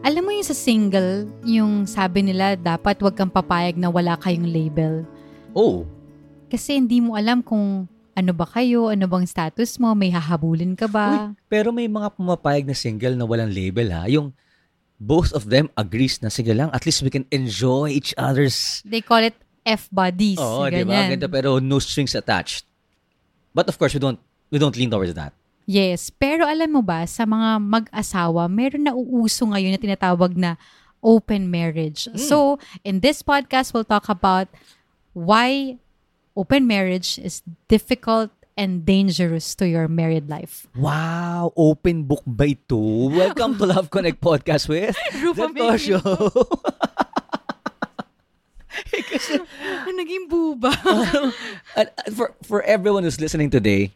[0.00, 4.48] Alam mo yung sa single, yung sabi nila dapat wag kang papayag na wala kayong
[4.48, 5.04] label.
[5.52, 5.84] Oh,
[6.48, 7.84] Kasi hindi mo alam kung
[8.16, 11.30] ano ba kayo, ano bang status mo, may hahabulin ka ba?
[11.52, 14.08] pero may mga pumapayag na single na walang label ha.
[14.08, 14.32] Yung
[14.96, 19.04] both of them agrees na sige lang, at least we can enjoy each other's They
[19.04, 20.40] call it F-buddies.
[20.40, 21.12] Oo, di ba?
[21.12, 22.64] Ganda pero no strings attached.
[23.52, 25.36] But of course, we don't we don't lean towards that.
[25.70, 30.58] Yes, pero alam mo ba, sa mga mag-asawa, meron na uuso ngayon na tinatawag na
[30.98, 32.10] open marriage.
[32.10, 32.18] Hmm.
[32.18, 32.36] So,
[32.82, 34.50] in this podcast, we'll talk about
[35.14, 35.78] why
[36.34, 40.66] open marriage is difficult and dangerous to your married life.
[40.74, 43.06] Wow, open book ba ito?
[43.06, 45.78] Welcome to Love Connect Podcast with Rupa The.
[48.90, 49.38] Eh, Kasi,
[49.86, 50.74] Naging buba.
[51.78, 53.94] uh, for, for everyone who's listening today,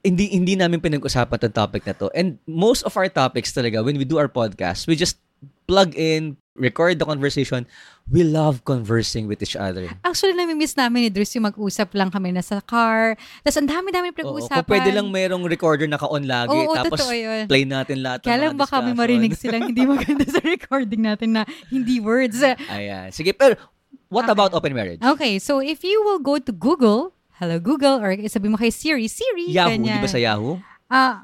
[0.00, 2.06] hindi hindi namin pinag-usapan tong topic na to.
[2.14, 5.18] And most of our topics talaga, when we do our podcast, we just
[5.66, 7.66] plug in, record the conversation.
[8.08, 9.84] We love conversing with each other.
[10.00, 13.20] Actually, nami-miss namin ni Drews yung mag-usap lang kami nasa car.
[13.44, 14.64] Tapos ang dami-dami Oo, pinag-uusapan.
[14.64, 17.44] kung pwede lang mayroong recorder na ka-on lagi, Oo, tapos yun.
[17.44, 21.44] play natin lahat Kaya lang baka may marinig silang hindi maganda sa recording natin na
[21.68, 22.40] hindi words.
[22.72, 23.12] Ayan.
[23.12, 23.60] Sige, pero
[24.08, 24.32] what Okay.
[24.32, 25.04] about open marriage?
[25.04, 29.06] Okay, so if you will go to Google, hello Google, or sabi mo kay Siri,
[29.06, 30.02] Siri, Yahoo, ganyan.
[30.02, 30.58] di ba sa Yahoo?
[30.90, 31.22] Ah,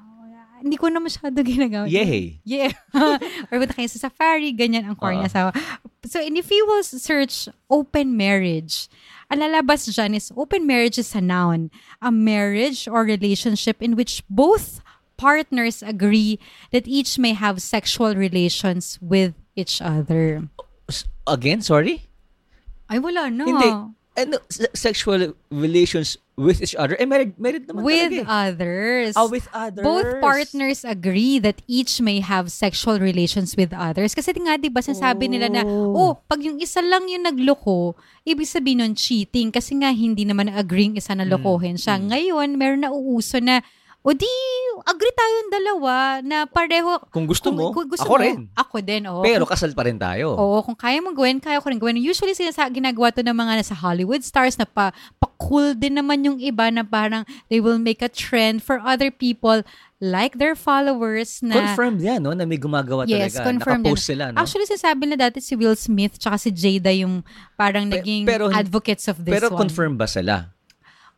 [0.62, 1.90] hindi ko na masyado ginagawa.
[1.90, 2.40] Yay!
[2.46, 2.72] Yeah.
[3.50, 5.28] or punta kayo sa Safari, ganyan ang core niya.
[5.28, 5.50] So,
[6.06, 8.88] so, and if you will search open marriage,
[9.28, 11.68] ang lalabas dyan is open marriage is a noun.
[12.00, 14.80] A marriage or relationship in which both
[15.18, 16.38] partners agree
[16.70, 20.46] that each may have sexual relations with each other.
[21.26, 22.06] Again, sorry?
[22.88, 23.44] Ay, wala na.
[23.48, 23.70] Hindi.
[24.14, 26.94] Ano, se- sexual relations with each other?
[26.98, 28.46] Eh, married, married naman With talaga eh.
[28.46, 29.12] others.
[29.18, 29.82] Ah, with others.
[29.82, 34.14] Both partners agree that each may have sexual relations with others.
[34.14, 38.46] Kasi nga, di ba, sinasabi nila na, oh, pag yung isa lang yung nagloko, ibig
[38.46, 39.50] sabihin nun cheating.
[39.50, 41.98] Kasi nga, hindi naman agreeing isa na lokohin siya.
[41.98, 43.66] Ngayon, meron na uuso na,
[44.04, 44.28] o di,
[44.84, 47.00] agree tayong dalawa na pareho.
[47.08, 48.38] Kung gusto mo, gusto ako mo, rin.
[48.52, 49.24] Ako din, oh.
[49.24, 50.36] Pero kasal pa rin tayo.
[50.36, 51.96] Oo, kung kaya mong gawin, kaya ko rin gawin.
[51.96, 56.36] Usually, sinasa, ginagawa to ng mga nasa Hollywood stars na pa, pa-cool din naman yung
[56.36, 59.64] iba na parang they will make a trend for other people
[60.04, 61.56] like their followers na...
[61.72, 62.36] Confirmed yan, no?
[62.36, 63.56] Na may gumagawa Yes, talaga.
[63.56, 64.36] confirmed Nakapost sila, no?
[64.36, 67.24] Actually, sinasabi na dati si Will Smith tsaka si Jada yung
[67.56, 69.64] parang Pe- naging pero- advocates of this Pero one.
[69.64, 70.52] confirmed ba sila?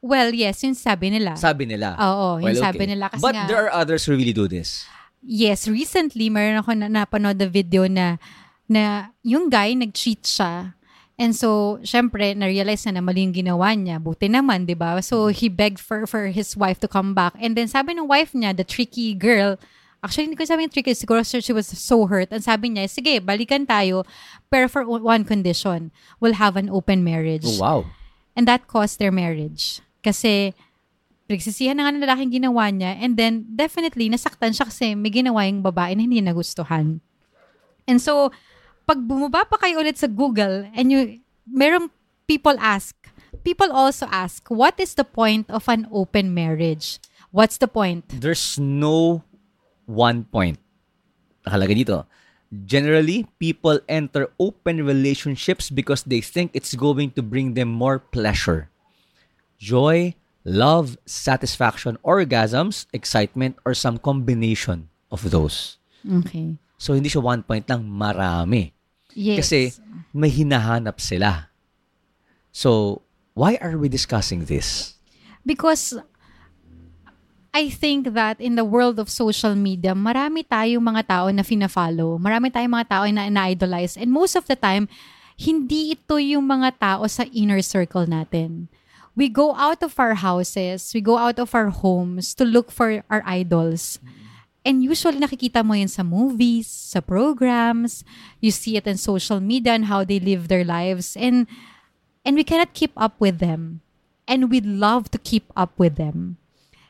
[0.02, 1.34] Well, yes, yung sabi nila.
[1.34, 1.96] Sabi nila.
[1.98, 2.90] Oo, yung Well, sabi okay.
[2.94, 3.10] nila.
[3.10, 4.86] Kasi But nga, there are others who really do this.
[5.26, 8.20] Yes, recently meron ako na napanood na video na
[8.70, 10.74] na yung guy nag-cheat siya.
[11.16, 13.96] And so, syempre, na-realize na na mali yung ginawa niya.
[13.96, 15.00] Buti naman, di ba?
[15.00, 17.32] So, he begged for, for his wife to come back.
[17.40, 19.56] And then, sabi ng wife niya, the tricky girl,
[20.04, 22.28] actually, hindi ko sabi yung tricky, siguro she was so hurt.
[22.28, 24.04] And sabi niya, sige, balikan tayo,
[24.52, 25.88] pero for one condition,
[26.20, 27.48] we'll have an open marriage.
[27.48, 27.80] Oh, wow.
[28.36, 29.80] And that caused their marriage.
[30.06, 30.55] Kasi,
[31.27, 35.43] nagsisihan na nga ng lalaking ginawa niya and then definitely nasaktan siya kasi may ginawa
[35.50, 37.03] yung babae na hindi nagustuhan.
[37.91, 38.31] And so,
[38.87, 41.91] pag bumaba pa kayo ulit sa Google and you, meron
[42.31, 42.94] people ask,
[43.43, 47.03] people also ask, what is the point of an open marriage?
[47.34, 48.06] What's the point?
[48.11, 49.27] There's no
[49.87, 50.62] one point.
[51.47, 52.06] Nakalagay dito.
[52.50, 58.71] Generally, people enter open relationships because they think it's going to bring them more pleasure,
[59.59, 65.78] joy, love, satisfaction, orgasms, excitement, or some combination of those.
[66.05, 66.56] Okay.
[66.78, 68.72] So, hindi siya one point lang, marami.
[69.17, 69.43] Yes.
[69.43, 69.72] Kasi
[70.12, 71.49] may hinahanap sila.
[72.53, 73.03] So,
[73.33, 74.94] why are we discussing this?
[75.44, 75.97] Because
[77.56, 82.21] I think that in the world of social media, marami tayong mga tao na fina-follow.
[82.21, 83.97] Marami tayong mga tao na na-idolize.
[83.97, 84.84] And most of the time,
[85.41, 88.69] hindi ito yung mga tao sa inner circle natin.
[89.16, 93.03] We go out of our houses, we go out of our homes to look for
[93.09, 93.99] our idols.
[94.66, 98.05] And usually nakikita mo yun sa movies, sa programs,
[98.44, 101.17] you see it in social media and how they live their lives.
[101.17, 101.46] And
[102.26, 103.81] and we cannot keep up with them.
[104.26, 106.37] And we love to keep up with them.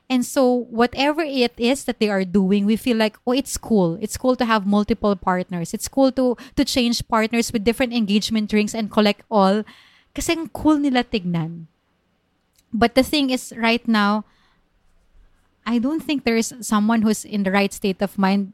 [0.08, 3.98] And so whatever it is that they are doing, we feel like, oh, it's cool.
[4.00, 5.74] It's cool to have multiple partners.
[5.74, 9.68] It's cool to to change partners with different engagement rings and collect all.
[10.16, 11.68] Kasi ang cool nila tignan.
[12.76, 14.28] But the thing is, right now,
[15.64, 18.52] I don't think there is someone who's in the right state of mind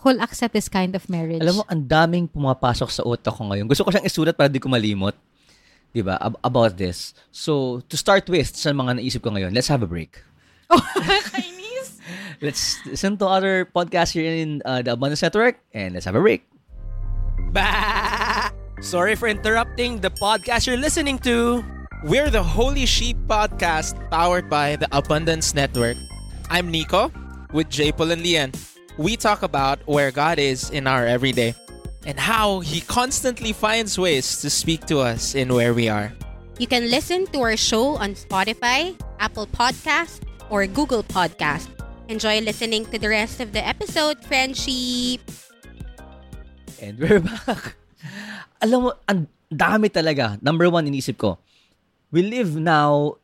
[0.00, 1.44] who'll accept this kind of marriage.
[1.44, 3.68] Alam mo, ang daming pumapasok sa utak ko ngayon.
[3.68, 5.12] Gusto ko siyang isulat para di ko malimot.
[5.92, 6.16] 'Di ba?
[6.16, 7.12] Ab- about this.
[7.28, 10.16] So, to start with, sa mga naisip ko ngayon, let's have a break.
[10.68, 10.84] Oh,
[11.32, 11.96] kainis.
[12.44, 16.20] let's listen to other podcasts here in uh, the Abundance Network and let's have a
[16.20, 16.44] break.
[17.56, 18.52] Bah!
[18.84, 21.64] Sorry for interrupting the podcast you're listening to.
[22.06, 25.98] We're the Holy Sheep Podcast powered by the Abundance Network.
[26.46, 27.10] I'm Nico
[27.50, 27.90] with J.
[27.90, 28.54] Paul and Lian.
[28.94, 31.58] We talk about where God is in our everyday
[32.06, 36.14] and how He constantly finds ways to speak to us in where we are.
[36.62, 41.66] You can listen to our show on Spotify, Apple Podcast, or Google Podcast.
[42.06, 45.18] Enjoy listening to the rest of the episode, friendship!
[46.78, 47.74] And we're back.
[48.62, 50.38] Alam mo, ang dami talaga.
[50.38, 51.42] Number one, inisip ko,
[52.10, 53.16] we live now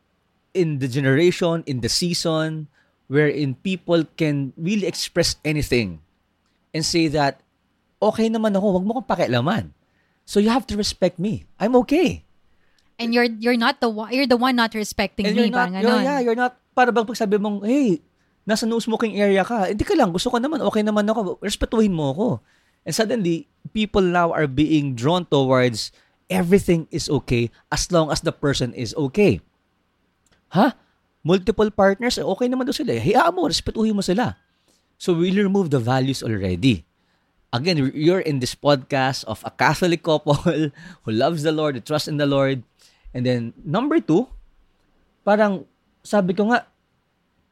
[0.53, 2.67] in the generation, in the season,
[3.07, 5.99] wherein people can really express anything
[6.73, 7.41] and say that,
[8.01, 9.63] okay naman ako, wag mo kong pakialaman.
[10.25, 11.45] So you have to respect me.
[11.61, 12.25] I'm okay.
[12.97, 15.73] And you're you're not the one, you're the one not respecting And me, not, parang
[15.83, 16.07] you're, ganon.
[16.07, 17.99] yeah, you're not, para bang pagsabi mong, hey,
[18.47, 21.91] nasa no smoking area ka, hindi ka lang, gusto ko naman, okay naman ako, respetuhin
[21.91, 22.27] mo ako.
[22.85, 25.89] And suddenly, people now are being drawn towards
[26.29, 29.41] everything is okay as long as the person is okay.
[30.53, 30.73] Ha?
[31.25, 32.93] Multiple partners, eh, okay naman daw sila.
[32.97, 34.37] Hayaan mo, respetuhin mo sila.
[35.01, 36.85] So we remove the values already.
[37.51, 40.35] Again, you're in this podcast of a Catholic couple
[41.03, 42.63] who loves the Lord, who trusts in the Lord.
[43.15, 44.27] And then, number two,
[45.23, 45.65] parang
[46.03, 46.67] sabi ko nga,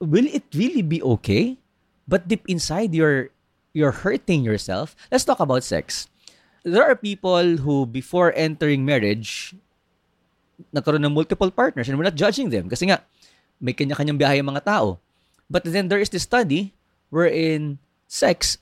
[0.03, 1.57] will it really be okay?
[2.05, 3.31] But deep inside, you're
[3.71, 4.93] you're hurting yourself.
[5.09, 6.11] Let's talk about sex.
[6.63, 9.55] There are people who before entering marriage,
[10.71, 13.03] nagkaroon ng multiple partners and we're not judging them kasi nga
[13.59, 14.99] may kanya-kanyang biyahe ang mga tao.
[15.51, 16.71] But then there is this study
[17.11, 18.57] wherein sex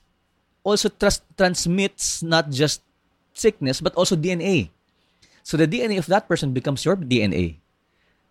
[0.66, 2.82] also trans- transmits not just
[3.34, 4.74] sickness but also DNA.
[5.42, 7.58] So the DNA of that person becomes your DNA.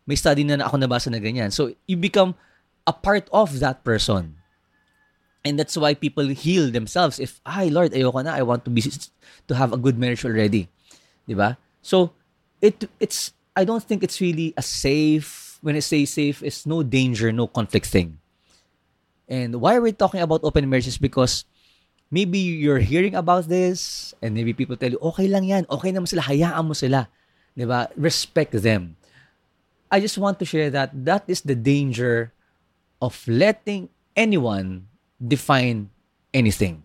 [0.07, 1.51] May study na, na ako nabasa na ganyan.
[1.51, 2.35] So you become
[2.88, 4.40] a part of that person.
[5.41, 7.17] And that's why people heal themselves.
[7.17, 8.85] If, ay Lord, ayoko na, I want to be
[9.47, 10.69] to have a good marriage already.
[11.25, 11.57] 'Di ba?
[11.81, 12.13] So
[12.61, 16.85] it it's I don't think it's really a safe when I say safe it's no
[16.85, 18.21] danger, no conflict thing.
[19.25, 20.99] And why are we talking about open marriages?
[20.99, 21.47] Because
[22.11, 26.05] maybe you're hearing about this and maybe people tell you, okay lang yan, okay naman
[26.11, 27.09] sila, hayaan mo sila.
[27.57, 27.89] 'Di ba?
[27.97, 28.99] Respect them.
[29.91, 32.31] I just want to share that that is the danger
[33.01, 34.90] of letting anyone
[35.21, 35.89] define
[36.33, 36.83] anything.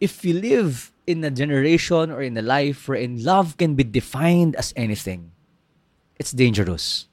[0.00, 4.56] If you live in a generation or in a life wherein love can be defined
[4.56, 5.32] as anything,
[6.18, 7.06] it's dangerous.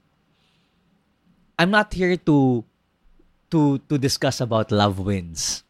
[1.57, 2.63] I'm not here to
[3.51, 5.63] to to discuss about love wins.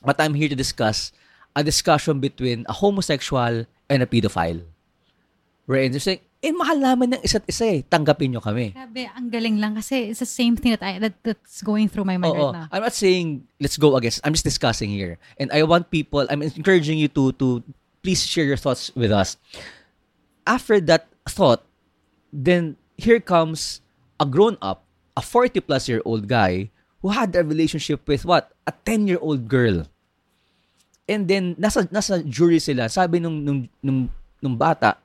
[0.00, 1.12] But I'm here to discuss
[1.54, 4.64] a discussion between a homosexual and a pedophile.
[5.66, 7.80] Wherein they're saying, eh, mahal naman ng isa't isa eh.
[7.84, 8.72] Tanggapin nyo kami.
[8.72, 12.08] Grabe, ang galing lang kasi it's the same thing that I that, that's going through
[12.08, 12.48] my mind Oo.
[12.48, 12.66] right now.
[12.72, 14.24] I'm not saying let's go against.
[14.24, 15.20] I'm just discussing here.
[15.36, 17.60] And I want people, I'm encouraging you to to
[18.00, 19.36] please share your thoughts with us.
[20.48, 21.60] After that thought,
[22.32, 23.84] then here comes
[24.16, 26.72] a grown up, a 40 plus year old guy
[27.04, 28.56] who had a relationship with what?
[28.64, 29.84] A 10 year old girl.
[31.04, 32.88] And then nasa nasa jury sila.
[32.88, 34.08] Sabi nung nung nung,
[34.40, 34.96] nung bata,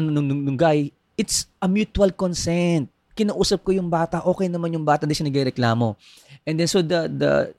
[0.00, 2.88] ano nung, nung, nung guy, it's a mutual consent.
[3.12, 5.94] Kinausap ko yung bata, okay naman yung bata, hindi siya nagreklamo.
[6.48, 7.52] And then so the the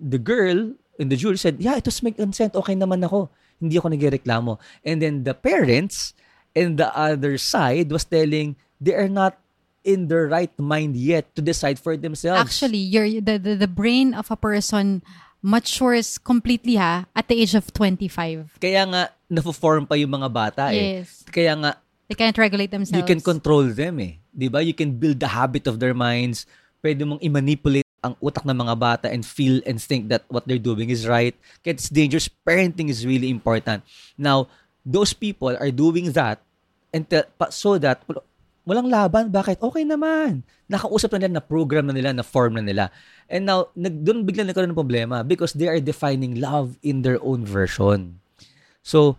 [0.00, 3.28] the girl in the jury said, yeah, it was my consent, okay naman ako.
[3.60, 4.56] Hindi ako nagreklamo.
[4.80, 6.16] And then the parents
[6.56, 9.36] and the other side was telling they are not
[9.84, 12.40] in their right mind yet to decide for themselves.
[12.40, 15.04] Actually, your the, the the brain of a person
[15.44, 18.56] matures completely ha at the age of 25.
[18.56, 21.04] Kaya nga, na-form pa yung mga bata eh.
[21.04, 21.20] Yes.
[21.28, 21.70] Kaya nga,
[22.08, 22.96] They can't regulate themselves.
[22.96, 24.16] you can control them eh.
[24.32, 24.64] 'Di ba?
[24.64, 26.48] You can build the habit of their minds.
[26.80, 30.60] Pwede mong i-manipulate ang utak ng mga bata and feel and think that what they're
[30.60, 31.32] doing is right.
[31.64, 32.28] Kaya it's dangerous.
[32.28, 33.80] Parenting is really important.
[34.20, 34.48] Now,
[34.84, 36.44] those people are doing that
[36.92, 38.04] and pa- so that
[38.64, 39.28] walang laban.
[39.28, 39.60] Bakit?
[39.60, 40.42] Okay naman.
[40.68, 42.88] Nakausap na nila, na-program na nila, na-form na nila.
[43.28, 47.20] And now, nag, doon bigla nagkaroon ng problema because they are defining love in their
[47.20, 48.20] own version.
[48.84, 49.16] So,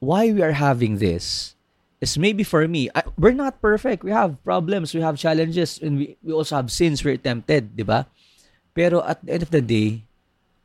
[0.00, 1.54] why we are having this
[2.00, 4.04] is maybe for me, I, we're not perfect.
[4.04, 7.04] We have problems, we have challenges, and we, we also have sins.
[7.04, 8.06] We're tempted, di ba?
[8.74, 10.04] Pero at the end of the day,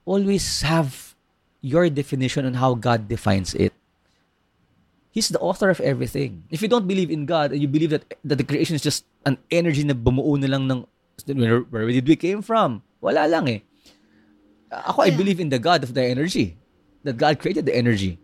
[0.05, 1.15] always have
[1.61, 3.73] your definition on how God defines it.
[5.13, 6.50] He's the author of everything.
[6.50, 9.05] If you don't believe in God and you believe that, that the creation is just
[9.29, 10.89] an energy na bumuo na lang ng
[11.38, 12.82] where, where did we came from?
[12.98, 13.62] Wala lang eh.
[14.74, 16.58] Ako, I believe in the God of the energy.
[17.05, 18.17] That God created the energy.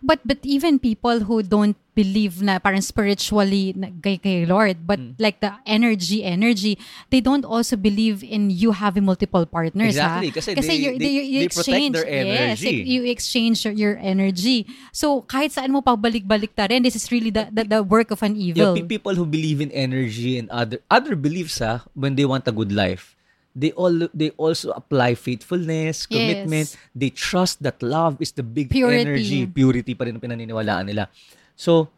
[0.00, 4.98] But but even people who don't believe na parang spiritually na kay, kay Lord, but
[4.98, 5.14] Mm.
[5.16, 6.74] like the energy, energy,
[7.08, 9.94] they don't also believe in you having multiple partners.
[9.94, 10.34] Exactly, ha?
[10.34, 12.82] kasi they- you're- they- you, you they protect their Yes, energy.
[12.82, 14.66] you exchange your, your energy.
[14.90, 18.18] So kahit saan mo pabalik-balik ta rin, this is really the, the, the work of
[18.26, 18.74] an You evil.
[18.74, 22.54] pe- people who believe in energy and other other beliefs ah, when they want a
[22.54, 23.13] good life,
[23.54, 26.74] they all they also apply faithfulness, commitment.
[26.74, 26.76] Yes.
[26.94, 29.00] They trust that love is the big Purity.
[29.00, 31.08] energy, purity pa rin pinaniniwalaan nila.
[31.54, 31.88] So,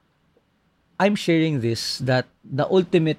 [1.00, 3.18] I'm sharing this that the ultimate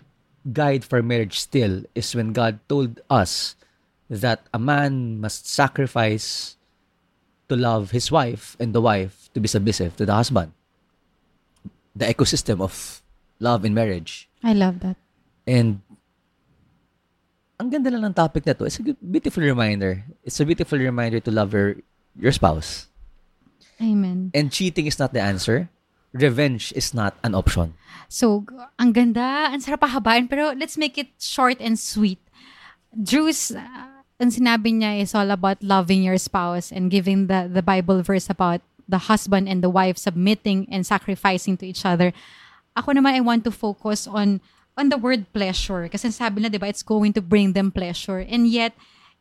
[0.54, 3.58] guide for marriage still is when God told us
[4.10, 6.56] that a man must sacrifice
[7.50, 10.54] to love his wife and the wife to be submissive to the husband.
[11.96, 13.02] The ecosystem of
[13.40, 14.30] love in marriage.
[14.44, 14.96] I love that.
[15.48, 15.82] And
[17.58, 18.66] ang ganda lang ng topic na to.
[18.66, 20.06] It's a beautiful reminder.
[20.24, 21.82] It's a beautiful reminder to love your,
[22.14, 22.88] your spouse.
[23.82, 24.32] Amen.
[24.34, 25.70] And cheating is not the answer.
[26.14, 27.74] Revenge is not an option.
[28.10, 28.46] So,
[28.80, 32.22] ang ganda, ang sarap pahabain, pero let's make it short and sweet.
[32.94, 37.62] Drew's, uh, ang sinabi niya is all about loving your spouse and giving the, the
[37.62, 42.14] Bible verse about the husband and the wife submitting and sacrificing to each other.
[42.78, 44.42] Ako naman, I want to focus on
[44.78, 45.90] on the word pleasure.
[45.90, 48.22] Kasi sabi na, di ba, it's going to bring them pleasure.
[48.22, 48.78] And yet,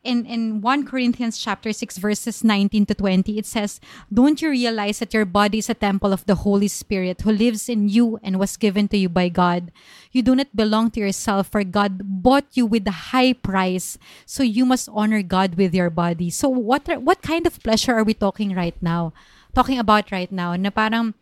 [0.07, 3.81] in, in 1 Corinthians chapter 6, verses 19 to 20, it says,
[4.13, 7.69] Don't you realize that your body is a temple of the Holy Spirit who lives
[7.69, 9.73] in you and was given to you by God?
[10.13, 13.99] You do not belong to yourself, for God bought you with a high price.
[14.25, 16.31] So you must honor God with your body.
[16.31, 19.13] So what what kind of pleasure are we talking right now?
[19.55, 21.15] Talking about right now, na parang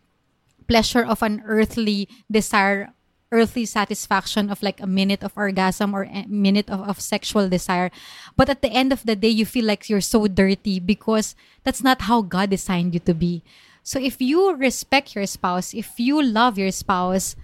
[0.67, 2.93] pleasure of an earthly desire
[3.31, 7.91] earthly satisfaction of like a minute of orgasm or a minute of, of sexual desire.
[8.37, 11.83] But at the end of the day you feel like you're so dirty because that's
[11.83, 13.43] not how god designed you to be.
[13.83, 17.35] So if you respect your spouse if you love your spouse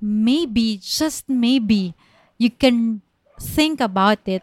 [0.00, 1.94] maybe just maybe
[2.40, 3.04] you can
[3.38, 4.42] think about it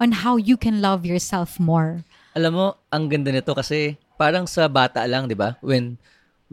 [0.00, 2.04] on how you can love yourself more.
[2.34, 5.56] Alam mo, ang ganda nito kasi parang sa bata lang, di ba?
[5.60, 6.00] When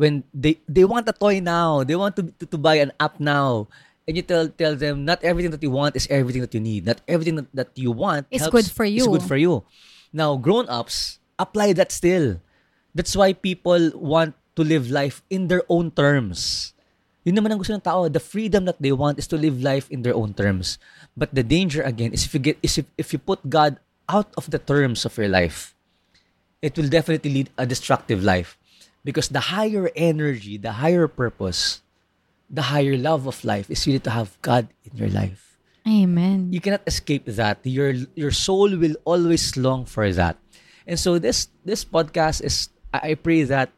[0.01, 3.21] when they they want a toy now, they want to, to to buy an app
[3.21, 3.69] now.
[4.09, 6.89] And you tell tell them not everything that you want is everything that you need.
[6.89, 9.05] Not everything that, that you want Is helps- good for Is you.
[9.05, 9.61] good for you.
[10.09, 12.41] Now, grown-ups apply that still.
[12.97, 16.73] That's why people want to live life in their own terms.
[17.23, 18.09] Yun naman ang gusto ng tao.
[18.09, 20.81] The freedom that they want is to live life in their own terms.
[21.15, 23.77] But the danger again is if you get is if, if you put God
[24.09, 25.77] out of the terms of your life,
[26.59, 28.57] it will definitely lead a destructive life.
[29.03, 31.81] Because the higher energy, the higher purpose,
[32.49, 35.57] the higher love of life is really to have God in your life.
[35.87, 37.65] amen You cannot escape that.
[37.65, 40.37] Your your soul will always long for that.
[40.85, 43.73] And so this this podcast is I pray that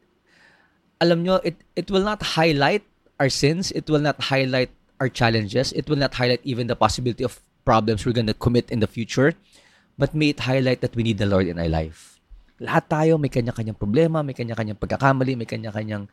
[0.99, 2.83] alam nyo, it it will not highlight
[3.19, 7.23] our sins, it will not highlight our challenges, it will not highlight even the possibility
[7.23, 9.33] of problems we're going to commit in the future,
[9.95, 12.12] but may it highlight that we need the Lord in our life.
[12.61, 16.05] Lahat tayo may kanya-kanyang problema, may kanya-kanyang pagkakamali, may kanya-kanyang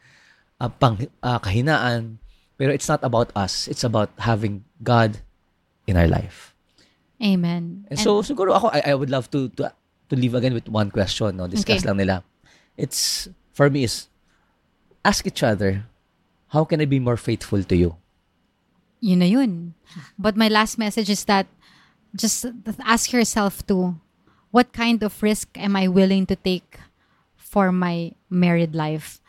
[0.56, 2.16] ah, pang, ah, kahinaan,
[2.56, 3.68] pero it's not about us.
[3.68, 5.20] It's about having God
[5.88, 6.52] in our life.
[7.20, 9.68] amen And, so siguro ako I, I would love to to
[10.09, 11.88] to leave again with one question no discuss Okay.
[11.92, 12.25] lang nila.
[12.80, 14.09] It's for me is
[15.04, 15.85] ask each other
[16.56, 18.00] how can I be more faithful to you?
[19.00, 19.52] yun na yun.
[20.20, 21.49] But my last message is that
[22.12, 22.44] just
[22.85, 23.97] ask yourself too,
[24.50, 26.78] what kind of risk am I willing to take
[27.37, 29.21] for my married life?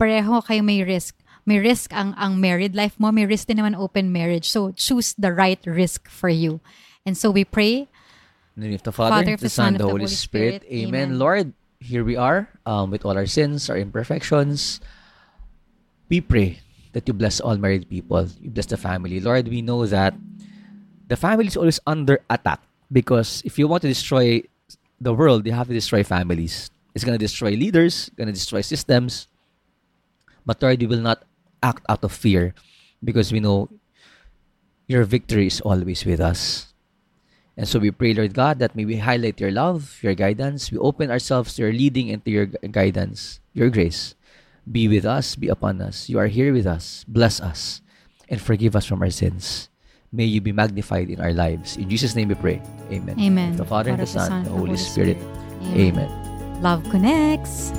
[0.00, 1.16] Pareho kayo may risk.
[1.44, 4.48] May risk ang, ang married life mo, may risk din naman open marriage.
[4.48, 6.60] So choose the right risk for you.
[7.04, 7.88] And so we pray
[8.56, 10.64] In the name of the Father, Father, the Son, the Holy Spirit.
[10.68, 11.16] Amen.
[11.16, 11.18] Amen.
[11.18, 14.80] Lord, here we are um, with all our sins, our imperfections.
[16.10, 16.60] We pray
[16.92, 18.26] that you bless all married people.
[18.40, 19.20] You bless the family.
[19.20, 20.14] Lord, we know that
[21.08, 22.60] the family is always under attack
[22.92, 24.42] because if you want to destroy
[25.00, 26.70] the world, you have to destroy families.
[26.94, 29.28] It's going to destroy leaders, going to destroy systems.
[30.44, 31.24] But Lord, we will not
[31.62, 32.54] act out of fear
[33.02, 33.68] because we know
[34.86, 36.74] your victory is always with us.
[37.56, 40.70] And so we pray, Lord God, that may we highlight your love, your guidance.
[40.70, 44.14] We open ourselves to your leading and to your guidance, your grace.
[44.70, 46.08] Be with us, be upon us.
[46.08, 47.04] You are here with us.
[47.08, 47.80] Bless us
[48.28, 49.69] and forgive us from our sins.
[50.12, 51.76] May you be magnified in our lives.
[51.76, 52.60] In Jesus' name we pray.
[52.90, 53.14] Amen.
[53.14, 53.56] Amen.
[53.56, 55.18] The Father, and the Father, Son, and the Holy Spirit.
[55.70, 56.10] Amen.
[56.62, 57.70] Love connects.